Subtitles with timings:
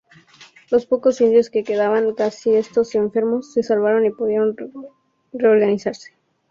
[0.71, 4.55] Los pocos indios que quedaban, casi todos enfermos, se salvaron y pudieron
[5.31, 6.13] reorganizarse.